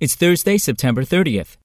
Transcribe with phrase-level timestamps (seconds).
[0.00, 1.56] It's Thursday, September 30th.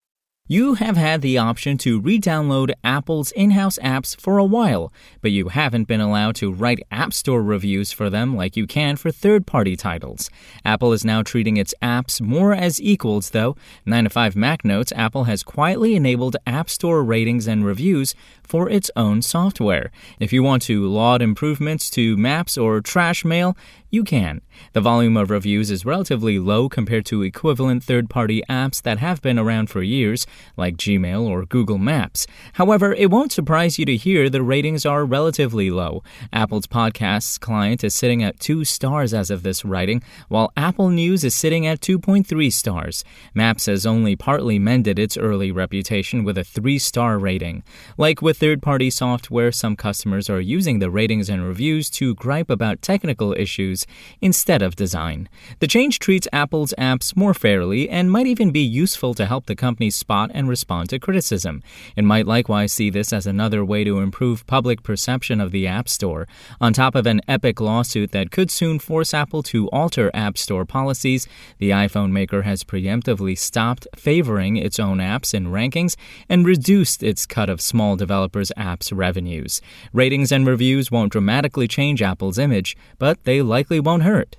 [0.52, 4.92] You have had the option to re download Apple's in house apps for a while,
[5.22, 8.96] but you haven't been allowed to write App Store reviews for them like you can
[8.96, 10.32] for third party titles.
[10.66, 13.56] Apple is now treating its apps more as equals, though.
[13.86, 18.68] 9 to 5 Mac notes Apple has quietly enabled App Store ratings and reviews for
[18.68, 19.92] its own software.
[20.20, 23.56] If you want to laud improvements to maps or trash mail,
[23.92, 24.42] you can.
[24.74, 29.22] The volume of reviews is relatively low compared to equivalent third party apps that have
[29.22, 30.26] been around for years,
[30.58, 32.28] like Gmail or Google Maps.
[32.54, 36.04] However, it won't surprise you to hear the ratings are relatively low.
[36.34, 41.24] Apple's Podcasts client is sitting at 2 stars as of this writing, while Apple News
[41.24, 43.04] is sitting at 2.3 stars.
[43.34, 47.64] Maps has only partly mended its early reputation with a 3 star rating.
[47.98, 52.50] Like with third party software, some customers are using the ratings and reviews to gripe
[52.50, 53.86] about technical issues
[54.22, 55.30] instead of design.
[55.60, 59.56] The change treats Apple's apps more fairly and might even be useful to help the
[59.56, 61.64] company spot and respond to criticism.
[61.96, 65.88] It might likewise see this as another way to improve public perception of the App
[65.88, 66.28] Store.
[66.60, 70.66] On top of an Epic lawsuit that could soon force Apple to alter App Store
[70.66, 75.96] policies, the iPhone maker has preemptively stopped favoring its own apps in rankings
[76.28, 79.62] and reduced its cut of small developers' apps revenues.
[79.94, 84.38] Ratings and reviews won't dramatically change Apple's image, but they likely likely won't hurt.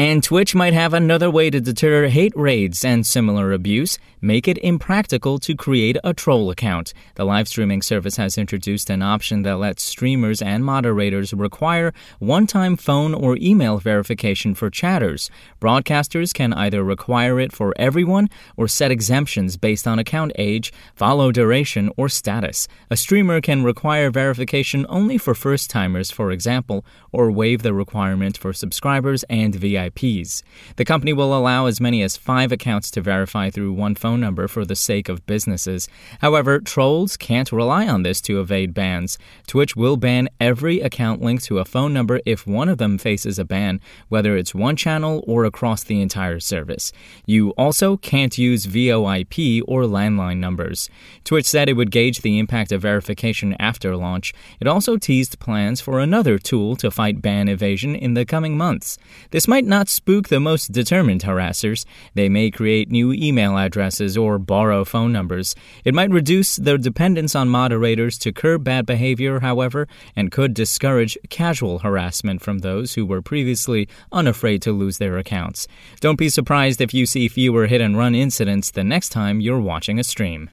[0.00, 4.58] And Twitch might have another way to deter hate raids and similar abuse make it
[4.58, 6.92] impractical to create a troll account.
[7.14, 12.46] The live streaming service has introduced an option that lets streamers and moderators require one
[12.46, 15.30] time phone or email verification for chatters.
[15.60, 21.32] Broadcasters can either require it for everyone or set exemptions based on account age, follow
[21.32, 22.68] duration, or status.
[22.90, 28.36] A streamer can require verification only for first timers, for example, or waive the requirement
[28.36, 29.54] for subscribers and
[29.90, 30.42] VIPs.
[30.76, 34.48] The company will allow as many as five accounts to verify through one phone number
[34.48, 35.88] for the sake of businesses.
[36.20, 39.18] However, trolls can't rely on this to evade bans.
[39.46, 43.38] Twitch will ban every account linked to a phone number if one of them faces
[43.38, 46.92] a ban, whether it's one channel or across the entire service.
[47.26, 50.88] You also can't use VoIP or landline numbers.
[51.24, 54.32] Twitch said it would gauge the impact of verification after launch.
[54.60, 58.98] It also teased plans for another tool to fight ban evasion in the coming months.
[59.30, 61.86] This might not spook the most determined harassers.
[62.14, 65.54] They may create new email addresses or borrow phone numbers.
[65.84, 71.16] It might reduce their dependence on moderators to curb bad behavior, however, and could discourage
[71.30, 75.66] casual harassment from those who were previously unafraid to lose their accounts.
[76.00, 79.60] Don't be surprised if you see fewer hit and run incidents the next time you're
[79.60, 80.50] watching a stream.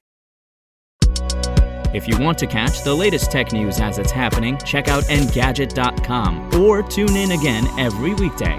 [1.94, 6.54] If you want to catch the latest tech news as it's happening, check out Engadget.com
[6.60, 8.58] or tune in again every weekday.